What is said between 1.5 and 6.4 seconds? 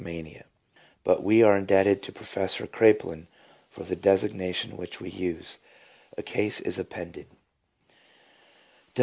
indebted to Professor Kraepelin for the designation which we use. A